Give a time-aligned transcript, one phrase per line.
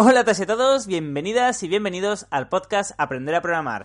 [0.00, 3.84] Hola a todos y todos, bienvenidas y bienvenidos al podcast Aprender a Programar.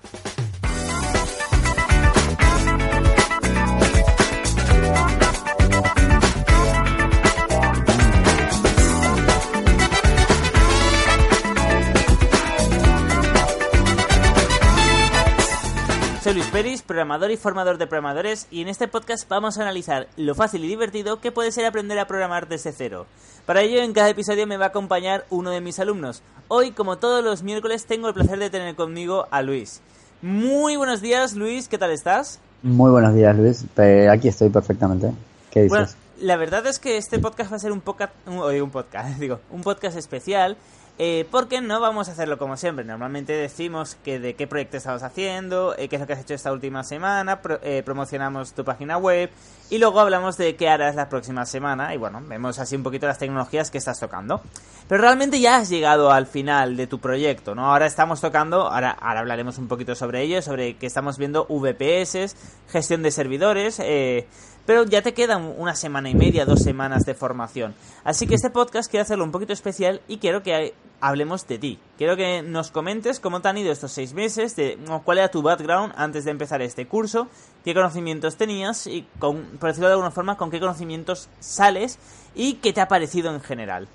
[16.33, 20.07] Soy Luis Peris, programador y formador de programadores, y en este podcast vamos a analizar
[20.17, 23.05] lo fácil y divertido que puede ser aprender a programar desde cero.
[23.45, 26.23] Para ello, en cada episodio me va a acompañar uno de mis alumnos.
[26.47, 29.81] Hoy, como todos los miércoles, tengo el placer de tener conmigo a Luis.
[30.23, 32.39] Muy buenos días, Luis, ¿qué tal estás?
[32.63, 33.65] Muy buenos días, Luis.
[34.09, 35.11] Aquí estoy perfectamente.
[35.51, 35.69] ¿Qué dices?
[35.69, 35.87] Bueno,
[36.19, 37.83] la verdad es que este podcast va a ser un,
[38.25, 40.57] un podcast, digo, un podcast especial
[40.99, 42.85] eh, porque no vamos a hacerlo como siempre.
[42.85, 46.35] Normalmente decimos que de qué proyecto estamos haciendo, eh, qué es lo que has hecho
[46.35, 49.31] esta última semana, eh, promocionamos tu página web
[49.71, 53.07] y luego hablamos de qué harás la próxima semana y bueno, vemos así un poquito
[53.07, 54.41] las tecnologías que estás tocando.
[54.87, 57.71] Pero realmente ya has llegado al final de tu proyecto, ¿no?
[57.71, 62.35] Ahora estamos tocando, ahora, ahora hablaremos un poquito sobre ello, sobre que estamos viendo VPS,
[62.69, 64.27] gestión de servidores, eh,
[64.65, 67.75] pero ya te quedan una semana y media, dos semanas de formación.
[68.03, 71.79] Así que este podcast quiero hacerlo un poquito especial y quiero que hablemos de ti.
[71.97, 75.41] Quiero que nos comentes cómo te han ido estos seis meses, de cuál era tu
[75.41, 77.27] background antes de empezar este curso,
[77.65, 81.99] qué conocimientos tenías y, con, por decirlo de alguna forma, con qué conocimientos sales
[82.35, 83.87] y qué te ha parecido en general.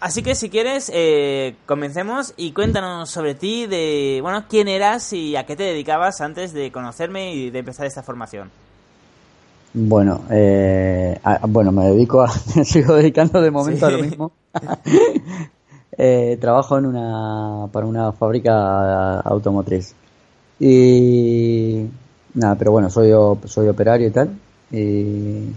[0.00, 5.34] Así que si quieres, eh, comencemos y cuéntanos sobre ti, de, bueno, quién eras y
[5.34, 8.50] a qué te dedicabas antes de conocerme y de empezar esta formación.
[9.74, 14.32] Bueno, eh, bueno, me dedico a, me sigo dedicando de momento a lo mismo.
[15.98, 19.94] eh, trabajo en una, para una fábrica automotriz.
[20.60, 21.86] Y
[22.34, 23.10] nada, pero bueno, soy,
[23.44, 24.30] soy operario y tal.
[24.70, 25.52] Y,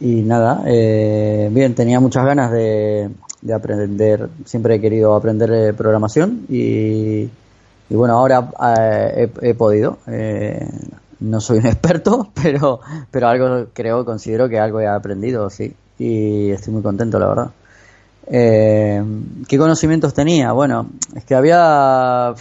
[0.00, 3.10] y nada, eh, bien, tenía muchas ganas de,
[3.42, 7.22] de, aprender, siempre he querido aprender eh, programación y,
[7.88, 9.98] y bueno, ahora eh, he, he, podido.
[10.06, 10.68] Eh,
[11.24, 12.80] no soy un experto, pero,
[13.10, 15.74] pero algo creo, considero que algo he aprendido, sí.
[15.98, 17.50] Y estoy muy contento, la verdad.
[18.26, 19.02] Eh,
[19.48, 20.52] ¿Qué conocimientos tenía?
[20.52, 22.34] Bueno, es que había,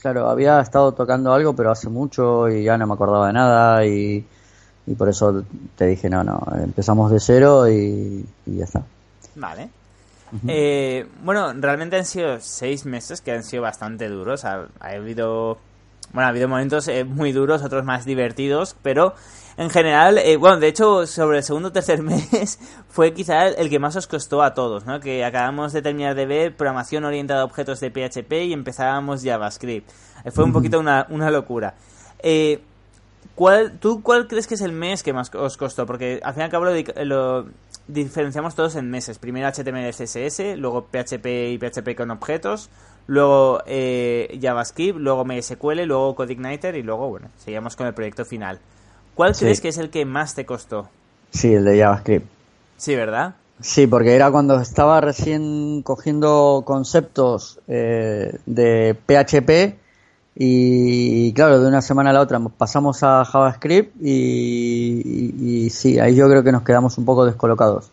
[0.00, 3.86] claro, había estado tocando algo, pero hace mucho y ya no me acordaba de nada
[3.86, 4.24] y,
[4.86, 5.44] y por eso
[5.76, 8.82] te dije, no, no, empezamos de cero y, y ya está.
[9.36, 9.70] Vale.
[10.32, 10.48] Uh -huh.
[10.48, 14.44] eh, bueno, realmente han sido seis meses que han sido bastante duros.
[14.44, 15.58] Ha, ha habido
[16.14, 19.14] bueno, ha habido momentos eh, muy duros, otros más divertidos, pero
[19.56, 22.58] en general, eh, bueno, de hecho, sobre el segundo o tercer mes
[22.88, 25.00] fue quizá el que más os costó a todos, ¿no?
[25.00, 29.90] Que acabamos de terminar de ver programación orientada a objetos de PHP y empezábamos JavaScript.
[30.24, 31.74] Eh, fue un poquito una, una locura.
[32.18, 32.62] Eh,
[33.34, 35.86] ¿cuál, ¿Tú cuál crees que es el mes que más os costó?
[35.86, 37.46] Porque al fin y al cabo lo, lo
[37.86, 39.18] diferenciamos todos en meses.
[39.18, 42.70] Primero HTML y CSS, luego PHP y PHP con objetos,
[43.06, 48.58] luego eh, JavaScript, luego MySQL, luego CodeIgniter y luego, bueno, seguimos con el proyecto final.
[49.14, 49.44] ¿Cuál sí.
[49.44, 50.88] crees que es el que más te costó?
[51.30, 52.26] Sí, el de JavaScript.
[52.76, 53.34] Sí, ¿verdad?
[53.60, 59.78] Sí, porque era cuando estaba recién cogiendo conceptos eh, de PHP
[60.36, 66.00] y, claro, de una semana a la otra pasamos a JavaScript y, y, y sí,
[66.00, 67.90] ahí yo creo que nos quedamos un poco descolocados.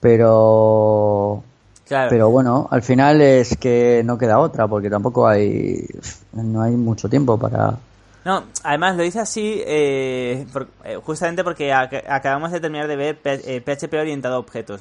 [0.00, 1.42] Pero
[1.86, 2.08] Claro.
[2.10, 5.86] Pero bueno, al final es que no queda otra, porque tampoco hay
[6.32, 7.76] no hay mucho tiempo para...
[8.24, 12.96] No, además lo dice así eh, por, eh, justamente porque ac acabamos de terminar de
[12.96, 14.80] ver PHP eh, orientado a objetos.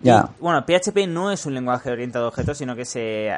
[0.00, 0.30] Ya.
[0.38, 3.30] Y, bueno, PHP no es un lenguaje orientado a objetos, sino que se,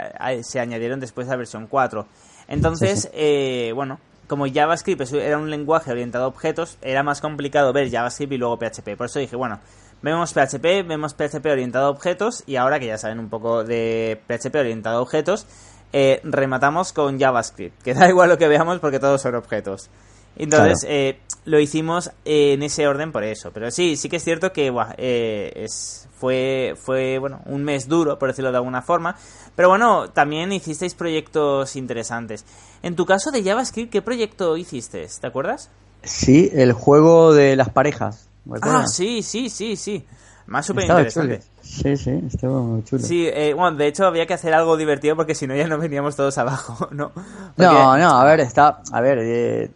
[0.42, 2.06] se añadieron después de la versión 4.
[2.46, 3.08] Entonces, sí, sí.
[3.12, 3.98] Eh, bueno,
[4.28, 8.56] como JavaScript era un lenguaje orientado a objetos, era más complicado ver JavaScript y luego
[8.56, 8.96] PHP.
[8.96, 9.58] Por eso dije, bueno,
[10.02, 14.20] Vemos PHP, vemos PHP orientado a objetos y ahora que ya saben un poco de
[14.26, 15.46] PHP orientado a objetos,
[15.92, 19.90] eh, rematamos con JavaScript, que da igual lo que veamos porque todos son objetos.
[20.36, 20.94] Entonces, claro.
[20.94, 23.50] eh, lo hicimos en ese orden por eso.
[23.52, 27.88] Pero sí, sí que es cierto que buah, eh, es, fue, fue bueno, un mes
[27.88, 29.16] duro, por decirlo de alguna forma.
[29.56, 32.46] Pero bueno, también hicisteis proyectos interesantes.
[32.82, 35.06] En tu caso de JavaScript, ¿qué proyecto hiciste?
[35.20, 35.70] ¿Te acuerdas?
[36.02, 38.29] Sí, el juego de las parejas.
[38.62, 40.04] Ah, sí, sí, sí, sí.
[40.46, 41.42] Más súper interesante.
[41.62, 43.02] Sí, sí, estaba muy chulo.
[43.02, 45.78] Sí, eh, bueno, de hecho había que hacer algo divertido porque si no ya no
[45.78, 47.10] veníamos todos abajo, ¿no?
[47.10, 47.72] Porque...
[47.72, 49.70] No, no, a ver, está, a ver, eh,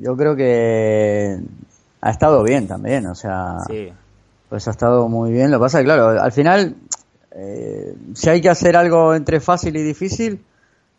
[0.00, 1.38] yo creo que
[2.00, 3.92] ha estado bien también, o sea, sí.
[4.48, 5.50] pues ha estado muy bien.
[5.50, 6.76] Lo que pasa es que, claro, al final,
[7.32, 10.42] eh, si hay que hacer algo entre fácil y difícil,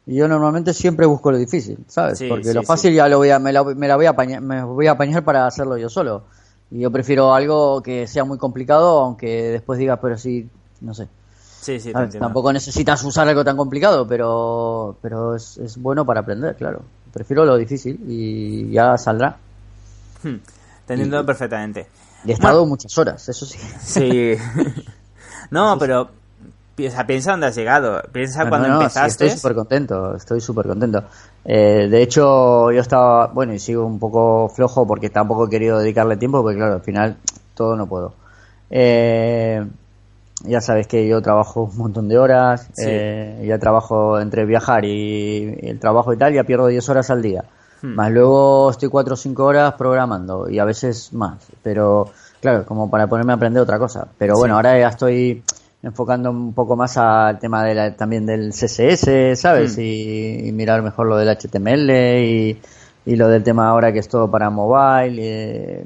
[0.05, 2.19] yo normalmente siempre busco lo difícil, ¿sabes?
[2.19, 4.11] Sí, porque sí, lo fácil ya lo voy a, me, la, me la voy a
[4.11, 6.23] apañar, me voy a apañar para hacerlo yo solo.
[6.71, 10.49] Y yo prefiero algo que sea muy complicado, aunque después diga, pero sí,
[10.81, 11.07] no sé.
[11.61, 16.55] Sí, sí, Tampoco necesitas usar algo tan complicado, pero, pero es, es bueno para aprender,
[16.55, 16.83] claro.
[17.11, 19.37] Prefiero lo difícil y ya saldrá.
[20.21, 20.35] Hmm,
[20.85, 21.87] Teniendo perfectamente.
[22.23, 23.57] Y he estado muchas horas, eso sí.
[23.79, 24.35] Sí.
[25.49, 26.09] no, pero
[26.75, 28.01] piensa, piensa dónde has llegado.
[28.11, 29.25] Piensa cuando empezaste.
[29.25, 31.03] estoy súper contento, estoy súper contento.
[31.43, 35.79] Eh, de hecho, yo estaba, bueno, y sigo un poco flojo porque tampoco he querido
[35.79, 37.17] dedicarle tiempo, porque claro, al final
[37.53, 38.13] todo no puedo.
[38.69, 39.65] Eh,
[40.43, 45.57] ya sabes que yo trabajo un montón de horas, eh, ya trabajo entre viajar y,
[45.61, 47.45] el trabajo y tal, ya pierdo 10 horas al día.
[47.81, 47.95] Hmm.
[47.95, 51.39] Más luego estoy 4 o 5 horas programando y a veces más.
[51.63, 52.09] Pero
[52.41, 54.07] claro, como para ponerme a aprender otra cosa.
[54.17, 55.43] Pero bueno, ahora ya estoy
[55.85, 59.77] enfocando un poco más al tema de la, también del CSS, ¿sabes?
[59.77, 59.81] Hmm.
[59.81, 62.59] Y, mirar mejor lo del HTML y,
[63.05, 65.21] y, lo del tema ahora que es todo para mobile.
[65.21, 65.85] Eh,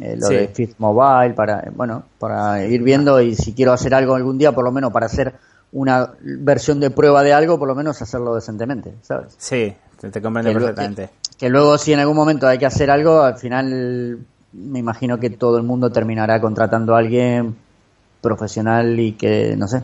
[0.00, 4.14] eh, lo de Fit Mobile, para, bueno, para ir viendo y si quiero hacer algo
[4.14, 5.34] algún día, por lo menos para hacer
[5.72, 9.34] una versión de prueba de algo, por lo menos hacerlo decentemente, ¿sabes?
[9.38, 11.10] Sí, te, comprendo perfectamente.
[11.36, 14.18] Que, luego si en algún momento hay que hacer algo, al final
[14.52, 17.56] me imagino que todo el mundo terminará contratando a alguien
[18.20, 19.82] profesional y que, no sé,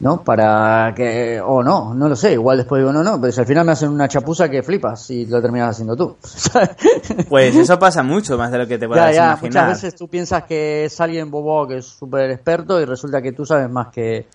[0.00, 0.22] ¿no?
[0.22, 3.46] Para que, o no, no lo sé, igual después digo, no, no, pero si al
[3.46, 6.16] final me hacen una chapuza que flipas y lo terminas haciendo tú.
[7.28, 10.08] pues eso pasa mucho, más de lo que te puedas ya, ya, Muchas veces tú
[10.08, 13.88] piensas que es alguien bobo que es súper experto y resulta que tú sabes más
[13.88, 14.26] que...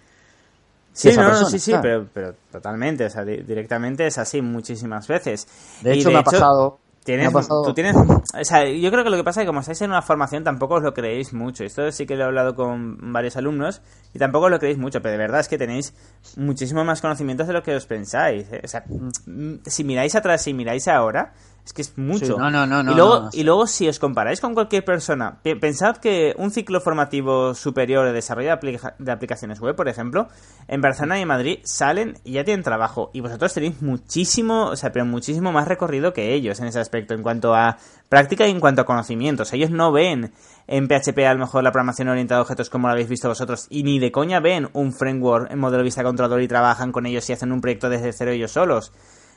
[0.91, 5.47] Sí, no, sí, sí, pero, pero totalmente, o sea, directamente es así muchísimas veces.
[5.81, 9.23] De hecho, me ha pasado Tienes, tú tienes, o sea, yo creo que lo que
[9.25, 11.65] pasa es que como estáis en una formación tampoco os lo creéis mucho.
[11.65, 13.81] Esto sí que lo he hablado con varios alumnos
[14.13, 15.93] y tampoco os lo creéis mucho, pero de verdad es que tenéis
[16.37, 18.47] muchísimo más conocimientos de lo que os pensáis.
[18.53, 18.61] ¿eh?
[18.63, 18.85] O sea,
[19.25, 21.33] mm, si miráis atrás, si miráis ahora,
[21.65, 22.37] es que es mucho.
[22.37, 26.35] no, no, no, y luego, y luego si os comparáis con cualquier persona, pensad que
[26.37, 28.57] un ciclo formativo superior de desarrollo
[28.99, 30.27] de, aplicaciones web, por ejemplo,
[30.67, 33.11] en Barcelona y en Madrid salen y ya tienen trabajo.
[33.13, 37.13] Y vosotros tenéis muchísimo, o sea, pero muchísimo más recorrido que ellos en ese aspecto,
[37.13, 37.77] en cuanto a
[38.09, 39.53] práctica y en cuanto a conocimientos.
[39.53, 40.33] Ellos no ven
[40.67, 43.67] en PHP a lo mejor la programación orientada a objetos como lo habéis visto vosotros
[43.69, 47.29] y ni de coña ven un framework en modelo vista controlador y trabajan con ellos
[47.29, 48.91] y hacen un proyecto desde cero ellos solos.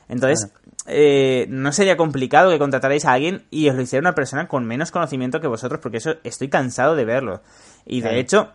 [0.09, 0.51] Entonces,
[0.85, 4.65] eh, no sería complicado que contratarais a alguien y os lo hiciera una persona con
[4.65, 7.41] menos conocimiento que vosotros, porque eso estoy cansado de verlo.
[7.85, 8.49] Y de hecho,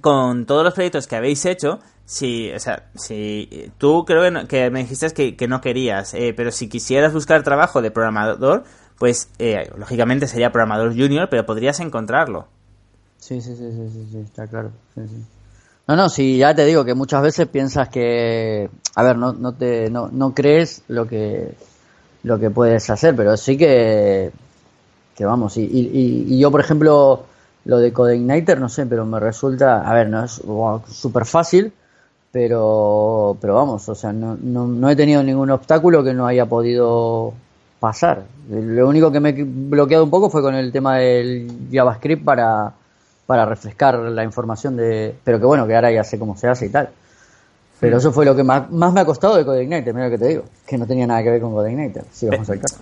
[0.00, 4.80] con todos los proyectos que habéis hecho, si, o sea, si tú creo que, me
[4.80, 8.64] dijiste que, no querías, eh, pero si quisieras buscar trabajo de programador,
[8.98, 12.48] pues eh, lógicamente sería programador junior, pero podrías encontrarlo.
[13.18, 14.70] Sí, sí, sí, sí, sí, está claro.
[14.94, 15.24] Sí, sí.
[15.90, 19.54] No, no, sí, ya te digo que muchas veces piensas que, a ver, no, no
[19.54, 21.52] te, no, no crees lo que,
[22.22, 24.30] lo que puedes hacer, pero sí que,
[25.16, 27.24] que vamos, y, y, yo por ejemplo,
[27.64, 30.40] lo de Codeigniter, no sé, pero me resulta, a ver, no es
[30.92, 31.72] súper fácil,
[32.30, 36.46] pero, pero vamos, o sea, no, no, no he tenido ningún obstáculo que no haya
[36.46, 37.34] podido
[37.80, 38.22] pasar.
[38.48, 42.74] Lo único que me he bloqueado un poco fue con el tema del JavaScript para,
[43.30, 45.14] para refrescar la información de...
[45.22, 46.88] Pero que bueno, que ahora ya sé cómo se hace y tal.
[47.78, 50.26] Pero eso fue lo que más, me ha costado de Codeigniter, mira lo que te
[50.30, 52.78] digo, que no tenía nada que ver con Codeigniter, si vamos al caso.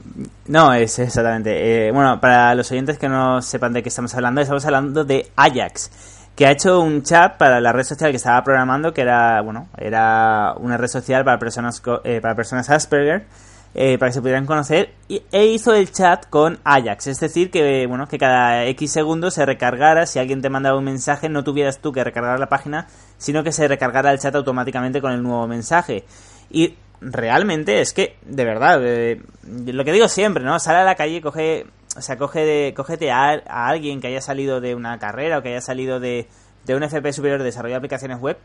[0.46, 1.88] No, es exactamente.
[1.88, 5.30] Eh, bueno, para los oyentes que no sepan de qué estamos hablando, estamos hablando de
[5.36, 5.90] Ajax,
[6.34, 9.68] que ha hecho un chat para la red social que estaba programando, que era, bueno,
[9.76, 13.26] era una red social para personas, eh, para personas Asperger,
[13.74, 17.86] eh, para que se pudieran conocer e hizo el chat con Ajax, es decir que
[17.86, 21.78] bueno que cada X segundos se recargara si alguien te mandaba un mensaje no tuvieras
[21.78, 22.86] tú que recargar la página
[23.18, 26.04] sino que se recargara el chat automáticamente con el nuevo mensaje.
[26.50, 30.94] Y realmente es que de verdad eh, lo que digo siempre no sale a la
[30.94, 35.38] calle coge o sea coge de, cógete a, alguien que haya salido de una carrera
[35.38, 36.26] o que haya salido de,
[36.64, 38.38] de un FP superior de desarrollo de aplicaciones web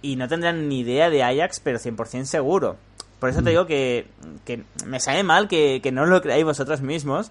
[0.00, 2.76] y no tendrán ni idea de Ajax pero 100% seguro
[3.18, 3.52] por eso te mm.
[3.52, 4.06] digo que,
[4.86, 7.30] me sabe mal que, no lo creáis vosotros mismos,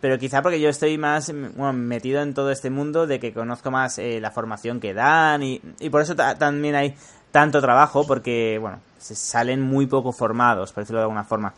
[0.00, 3.98] pero quizá porque yo estoy más metido en todo este mundo de que conozco más
[3.98, 6.94] eh, la formación que dan y, por eso también hay
[7.30, 11.52] tanto trabajo porque, bueno, se salen muy poco formados, por decirlo de alguna forma.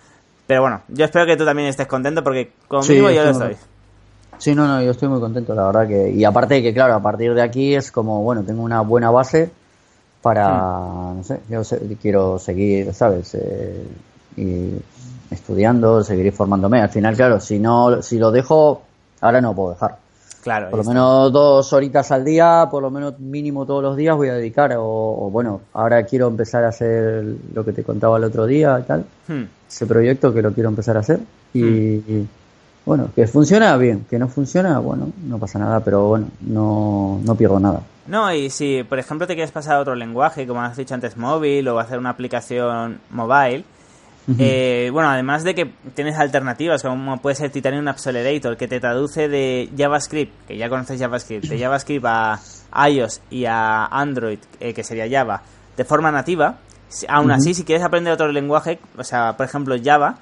[0.46, 3.56] Pero bueno, yo espero que tú también estés contento porque conmigo yo lo estoy.
[4.38, 6.10] Sí, no, no, yo estoy muy contento, la verdad que...
[6.10, 9.10] Y aparte de que, claro, a partir de aquí es como, bueno, tengo una buena
[9.10, 9.50] base
[10.22, 11.62] para, no sé, yo
[12.00, 13.34] quiero seguir, ¿sabes?
[13.34, 13.86] Eh,
[14.36, 14.72] y
[15.30, 16.80] estudiando, seguir formándome.
[16.80, 18.82] Al final, claro, si no, si lo dejo,
[19.20, 19.96] ahora no puedo dejar.
[20.42, 20.70] Claro.
[20.70, 24.28] Por lo menos dos horitas al día, por lo menos mínimo todos los días voy
[24.28, 24.74] a dedicar.
[24.78, 28.82] O, bueno, ahora quiero empezar a hacer lo que te contaba el otro día y
[28.84, 29.04] tal.
[29.28, 29.44] Hmm.
[29.68, 31.20] Ese proyecto que lo quiero empezar a hacer.
[31.52, 32.28] Y, hmm.
[32.86, 37.34] bueno, que funciona bien, que no funciona, bueno, no pasa nada, pero bueno, no, no
[37.34, 37.82] pierdo nada.
[38.06, 41.16] No, y si, por ejemplo, te quieres pasar a otro lenguaje, como has dicho antes,
[41.16, 43.64] móvil, o hacer una aplicación mobile,
[44.38, 49.28] eh, bueno, además de que tienes alternativas, como puede ser Titanium Accelerator, que te traduce
[49.28, 52.40] de JavaScript, que ya conoces JavaScript, de JavaScript a
[52.88, 55.42] iOS y a Android, eh, que sería Java,
[55.76, 56.58] de forma nativa.
[57.08, 60.16] Aún así, si quieres aprender otro lenguaje, o sea, por ejemplo, Java,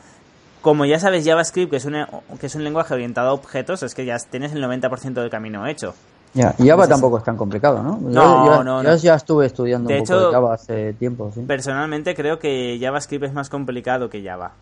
[0.61, 1.97] como ya sabes JavaScript, que es un,
[2.41, 5.67] que es un lenguaje orientado a objetos, es que ya tienes el 90% del camino
[5.67, 5.95] hecho.
[6.35, 7.99] Ya, y Java tampoco es tan complicado, ¿no?
[8.01, 11.31] No, no, yo ya estuve estudiando un poco de Java hace tiempo.
[11.35, 11.41] ¿sí?
[11.41, 14.53] Personalmente creo que JavaScript es más complicado que Java.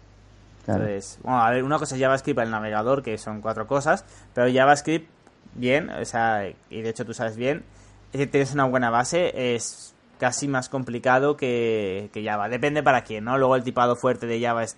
[0.66, 4.04] Entonces, bueno, a ver, una cosa es JavaScript el navegador, que son cuatro cosas,
[4.34, 5.08] pero JavaScript,
[5.54, 7.64] bien, o sea, y de hecho tú sabes bien,
[8.12, 12.48] si tienes una buena base, es casi más complicado que, que Java.
[12.48, 13.38] Depende para quién, ¿no?
[13.38, 14.76] Luego el tipado fuerte de Java es,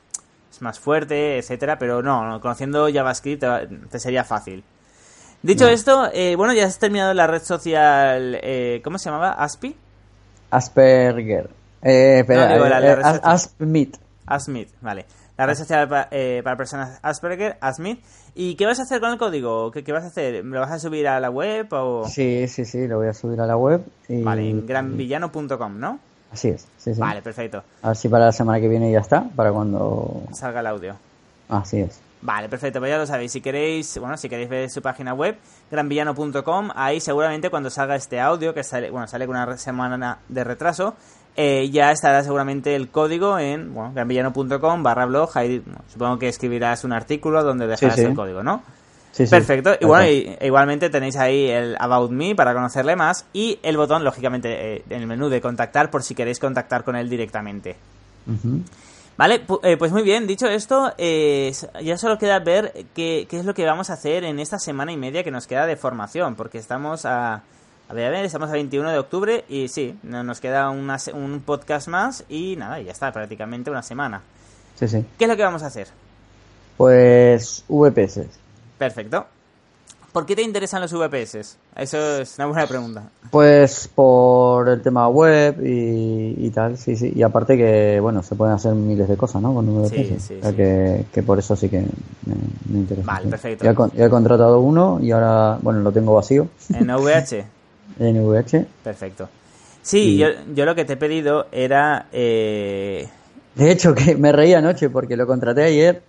[0.51, 3.45] es más fuerte, etcétera, pero no, conociendo JavaScript
[3.91, 4.65] te sería fácil.
[5.43, 9.33] Dicho esto, eh, bueno, ya has terminado la red social, eh, ¿cómo se llamaba?
[9.33, 9.75] ¿Aspi?
[10.51, 11.49] Asperger.
[11.81, 12.65] Eh, espera, no,
[13.23, 13.97] Aspmit.
[14.27, 15.07] Aspmit, vale.
[15.37, 18.01] La red social para, personas Asperger, Aspmit.
[18.35, 19.71] ¿Y qué vas a hacer con el código?
[19.71, 20.45] ¿Qué, vas a hacer?
[20.45, 22.05] ¿Lo vas a subir a la web o...?
[22.09, 23.81] Sí, sí, sí, lo voy a subir a la web.
[24.09, 26.01] Vale, en granvillano.com, ¿no?
[26.33, 27.01] Así es, sí, sí.
[27.01, 27.63] Vale, perfecto.
[27.83, 30.25] A ver si para la semana que viene ya está, para cuando...
[30.33, 30.97] Salga el audio.
[31.49, 32.01] Así es.
[32.21, 33.33] Vale, perfecto, pues ya lo sabéis.
[33.33, 35.37] Si queréis, bueno, si queréis ver su página web,
[35.71, 40.45] granvillano.com, ahí seguramente cuando salga este audio, que sale, bueno, sale con una semana de
[40.45, 40.95] retraso,
[41.37, 45.31] eh, ya estará seguramente el código en bueno, granvillano.com barra blog.
[45.35, 48.63] Ahí, supongo que escribirás un artículo donde dejarás el código, ¿no?
[49.13, 49.77] Sí, Perfecto.
[49.81, 54.77] Y bueno, igualmente tenéis ahí el About Me para conocerle más y el botón, lógicamente,
[54.77, 57.77] eh, en el menú de contactar por si queréis contactar con él directamente.
[59.19, 63.45] Vale, eh, pues muy bien, dicho esto, eh, ya solo queda ver qué, qué, es
[63.45, 66.37] lo que vamos a hacer en esta semana y media que nos queda de formación,
[66.37, 67.43] porque estamos a...
[67.91, 71.89] A ver, a ver, estamos a 21 de octubre y sí, nos queda un podcast
[71.89, 74.21] más y nada, ya está, prácticamente una semana.
[74.75, 75.05] Sí, sí.
[75.19, 75.89] ¿Qué es lo que vamos a hacer?
[76.77, 78.21] Pues VPS.
[78.77, 79.27] Perfecto.
[80.19, 81.59] ¿Por qué te interesan los VPS?
[81.77, 83.05] Eso es una buena pregunta.
[83.31, 87.13] Pues por el tema web y, tal, sí, sí.
[87.15, 89.55] Y aparte que, bueno, se pueden hacer miles de cosas, ¿no?
[89.55, 89.91] Con VPS.
[89.91, 90.55] Sí, sí, sí.
[90.57, 91.83] Que, que, por eso sí que
[92.27, 93.07] me, interesa.
[93.07, 93.65] Vale, perfecto.
[93.65, 96.49] Ya, he contratado uno y ahora, bueno, lo tengo vacío.
[96.75, 97.45] ¿En VH?
[98.01, 98.67] en VH.
[98.83, 99.29] Perfecto.
[99.83, 102.07] Sí, yo, yo lo que te he pedido era...
[102.11, 103.09] Eh...
[103.55, 106.03] De hecho, que me reí anoche porque lo contraté ayer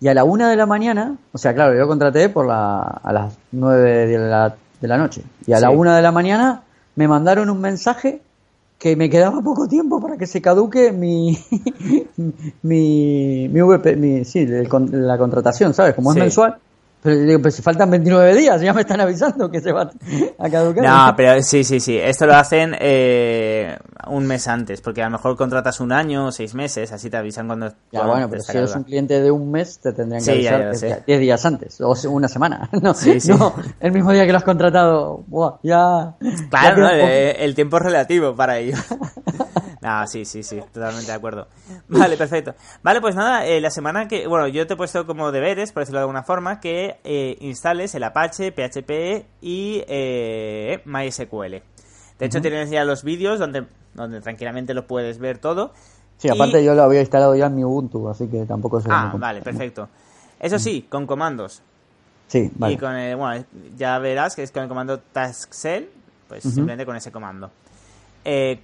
[0.00, 3.12] y a la una de la mañana, o sea, claro, yo contraté por la, a
[3.12, 5.22] las nueve de la, de la noche.
[5.46, 6.62] Y a la una de la mañana
[6.96, 8.22] me mandaron un mensaje
[8.78, 11.38] que me quedaba poco tiempo para que se caduque mi
[12.62, 15.94] mi, mi, VP, mi sí, la contratación, ¿sabes?
[15.94, 16.56] Como es mensual,
[17.02, 19.90] pero digo, pues si faltan 29 días, ya me están avisando que se va
[20.38, 20.84] a caducar.
[20.84, 21.96] No, pero sí, sí, sí.
[21.96, 23.76] Esto lo hacen eh,
[24.06, 27.16] un mes antes, porque a lo mejor contratas un año o seis meses, así te
[27.16, 27.72] avisan cuando.
[27.90, 31.20] Ya, bueno, pero si eres un cliente de un mes, te tendrían que avisar 10
[31.20, 32.68] días antes, o una semana.
[32.80, 33.30] No, sí, sí.
[33.30, 36.16] no, el mismo día que lo has contratado, buah, ya.
[36.48, 38.76] Claro, eh, el tiempo es relativo para ello.
[39.82, 41.46] Ah, sí, sí, sí, totalmente de acuerdo.
[41.88, 42.54] Vale, perfecto.
[42.82, 45.82] Vale, pues nada, eh, la semana que, bueno, yo te he puesto como deberes, por
[45.82, 51.62] decirlo de alguna forma, que eh, instales el Apache, PHP y eh, MySQL.
[52.18, 55.72] De hecho, tienes ya los vídeos donde, donde tranquilamente lo puedes ver todo.
[56.18, 59.14] Sí, aparte yo lo había instalado ya en mi Ubuntu, así que tampoco es Ah,
[59.16, 59.88] vale, perfecto.
[60.38, 61.62] Eso sí, con comandos.
[62.28, 62.74] Sí, vale.
[62.74, 63.44] Y con el, bueno,
[63.78, 65.88] ya verás que es con el comando taskcell,
[66.28, 67.50] pues simplemente con ese comando.
[68.22, 68.60] Eh,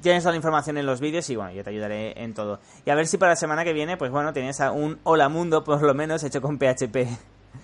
[0.00, 2.58] tienes toda la información en los vídeos y bueno, yo te ayudaré en todo.
[2.84, 5.28] Y a ver si para la semana que viene, pues bueno, tienes a un Hola
[5.28, 6.96] Mundo por lo menos hecho con PHP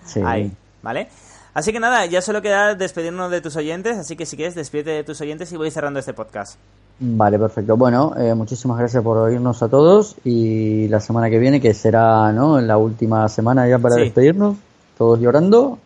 [0.05, 0.21] sí.
[0.25, 1.07] ahí, ¿vale?
[1.53, 4.89] Así que nada, ya solo queda despedirnos de tus oyentes, así que si quieres despídete
[4.89, 6.57] de tus oyentes y voy cerrando este podcast.
[6.99, 7.77] Vale, perfecto.
[7.77, 12.31] Bueno, eh, muchísimas gracias por oírnos a todos y la semana que viene, que será
[12.31, 12.59] ¿no?
[12.59, 14.57] la última semana ya para despedirnos,
[14.97, 15.77] todos llorando.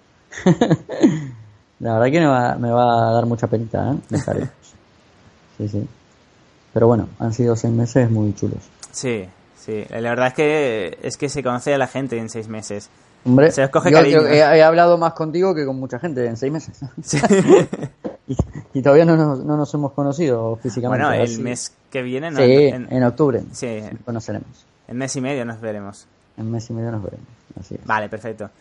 [1.80, 4.18] la verdad que me va, me va a dar mucha penita, ¿eh?
[5.58, 5.88] sí, sí.
[6.78, 8.60] Pero bueno, han sido seis meses muy chulos.
[8.92, 9.26] Sí,
[9.58, 9.84] sí.
[9.90, 12.92] La verdad es que es que se conoce a la gente en seis meses.
[13.26, 16.80] Hombre, se escoge yo, he, hablado más contigo que con mucha gente en seis meses.
[17.02, 17.18] Sí.
[18.76, 21.04] y, todavía no nos, no nos, hemos conocido físicamente.
[21.04, 22.30] Bueno, el mes que viene.
[22.30, 23.42] No, sí, en, octubre.
[23.54, 23.82] Sí.
[24.06, 24.68] Conoceremos.
[24.88, 26.06] En mes y medio nos veremos.
[26.38, 27.28] En mes y medio nos veremos.
[27.60, 27.84] Así es.
[27.88, 28.52] Vale, perfecto.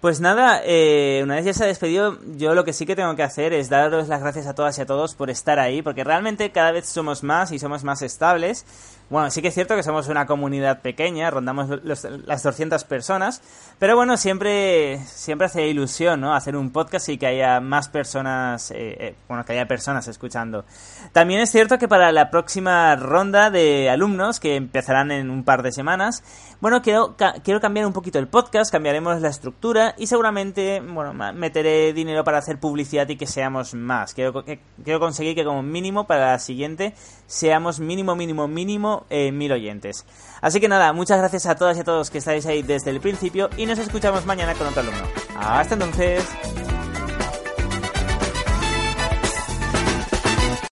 [0.00, 3.16] Pues nada, eh, una vez ya se ha despedido, yo lo que sí que tengo
[3.16, 6.04] que hacer es daros las gracias a todas y a todos por estar ahí, porque
[6.04, 8.64] realmente cada vez somos más y somos más estables,
[9.10, 13.40] Bueno, sí que es cierto que somos una comunidad pequeña, rondamos las 200 personas,
[13.78, 16.34] pero bueno, siempre, siempre hace ilusión, ¿no?
[16.34, 20.66] Hacer un podcast y que haya más personas, eh, eh, bueno, que haya personas escuchando.
[21.12, 25.62] También es cierto que para la próxima ronda de alumnos, que empezarán en un par
[25.62, 26.22] de semanas,
[26.60, 31.94] bueno, quiero, quiero cambiar un poquito el podcast, cambiaremos la estructura y seguramente, bueno, meteré
[31.94, 34.12] dinero para hacer publicidad y que seamos más.
[34.12, 36.94] Quiero, quiero conseguir que como mínimo para la siguiente
[37.26, 40.04] seamos mínimo, mínimo, mínimo eh, mil oyentes.
[40.40, 43.00] Así que nada, muchas gracias a todas y a todos que estáis ahí desde el
[43.00, 45.04] principio y nos escuchamos mañana con otro alumno.
[45.36, 46.24] Hasta entonces.